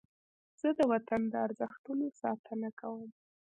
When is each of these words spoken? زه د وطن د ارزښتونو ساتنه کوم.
زه 0.59 0.69
د 0.77 0.81
وطن 0.91 1.21
د 1.31 1.33
ارزښتونو 1.45 2.05
ساتنه 2.21 2.69
کوم. 2.79 3.09